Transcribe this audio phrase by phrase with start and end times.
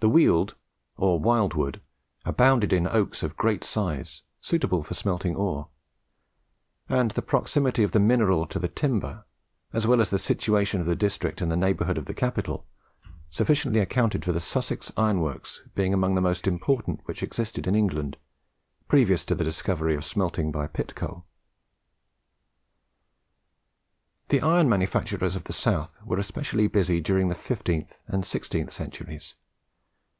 [0.00, 0.54] The Weald,
[0.96, 1.80] or wild wood,
[2.24, 5.70] abounded in oaks of great size, suitable for smelting ore;
[6.88, 9.24] and the proximity of the mineral to the timber,
[9.72, 12.64] as well as the situation of the district in the neighbourhood of the capital,
[13.28, 17.74] sufficiently account for the Sussex iron works being among the most important which existed in
[17.74, 18.18] England
[18.86, 21.26] previous to the discovery of smelting by pit coal.
[24.28, 29.34] The iron manufacturers of the south were especially busy during the fifteenth and sixteenth centuries.